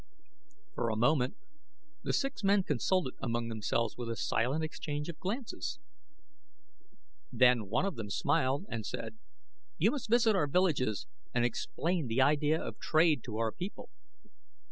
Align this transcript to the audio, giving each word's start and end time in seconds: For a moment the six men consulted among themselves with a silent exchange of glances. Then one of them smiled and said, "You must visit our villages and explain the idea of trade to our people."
For 0.73 0.89
a 0.89 0.95
moment 0.95 1.37
the 2.01 2.11
six 2.11 2.43
men 2.43 2.63
consulted 2.63 3.13
among 3.21 3.49
themselves 3.49 3.97
with 3.97 4.09
a 4.09 4.15
silent 4.15 4.63
exchange 4.63 5.09
of 5.09 5.19
glances. 5.19 5.77
Then 7.31 7.67
one 7.69 7.85
of 7.85 7.97
them 7.97 8.09
smiled 8.09 8.65
and 8.67 8.83
said, 8.83 9.19
"You 9.77 9.91
must 9.91 10.09
visit 10.09 10.35
our 10.35 10.47
villages 10.47 11.05
and 11.35 11.45
explain 11.45 12.07
the 12.07 12.19
idea 12.19 12.59
of 12.59 12.79
trade 12.79 13.23
to 13.25 13.37
our 13.37 13.51
people." 13.51 13.89